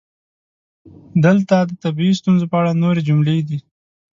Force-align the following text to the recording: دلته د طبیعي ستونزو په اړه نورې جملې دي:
دلته 1.25 1.55
د 1.63 1.71
طبیعي 1.83 2.13
ستونزو 2.19 2.45
په 2.51 2.55
اړه 2.61 2.79
نورې 2.83 3.01
جملې 3.07 3.39
دي: 3.47 3.57